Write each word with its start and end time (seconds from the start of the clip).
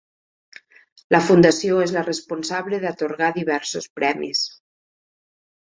La 1.15 1.19
Fundació 1.25 1.83
és 1.83 1.93
la 1.97 2.03
responsable 2.09 2.81
d'atorgar 2.87 3.29
diversos 3.39 3.89
premis. 4.01 4.43